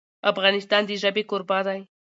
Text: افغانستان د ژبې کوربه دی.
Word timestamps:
افغانستان 0.31 0.81
د 0.85 0.91
ژبې 1.01 1.23
کوربه 1.29 1.59
دی. 1.67 1.79